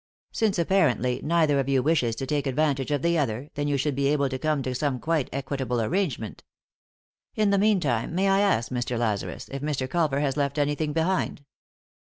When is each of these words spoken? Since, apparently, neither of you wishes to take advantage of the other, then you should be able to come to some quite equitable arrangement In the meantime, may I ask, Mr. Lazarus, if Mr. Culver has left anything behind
Since, 0.31 0.57
apparently, 0.57 1.21
neither 1.23 1.59
of 1.59 1.69
you 1.69 1.83
wishes 1.83 2.15
to 2.15 2.25
take 2.25 2.47
advantage 2.47 2.89
of 2.89 3.03
the 3.03 3.19
other, 3.19 3.51
then 3.53 3.67
you 3.67 3.77
should 3.77 3.93
be 3.93 4.07
able 4.07 4.29
to 4.29 4.39
come 4.39 4.63
to 4.63 4.73
some 4.73 4.99
quite 4.99 5.29
equitable 5.31 5.79
arrangement 5.79 6.43
In 7.35 7.51
the 7.51 7.59
meantime, 7.59 8.15
may 8.15 8.27
I 8.27 8.39
ask, 8.39 8.71
Mr. 8.71 8.97
Lazarus, 8.97 9.47
if 9.51 9.61
Mr. 9.61 9.87
Culver 9.87 10.19
has 10.19 10.35
left 10.37 10.57
anything 10.57 10.91
behind 10.91 11.45